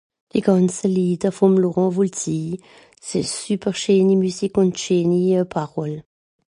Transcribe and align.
die 0.33 0.41
gànze 0.45 0.85
Lìde 0.95 1.29
vòm 1.37 1.53
Laurent 1.61 1.91
Voulzi 1.95 2.39
s'esch 3.05 3.33
sùper 3.41 3.75
scheeni 3.79 4.15
Musique 4.23 4.57
ùn 4.61 4.69
scheeni 4.81 5.19
euh 5.39 5.47
Paroles 5.53 6.01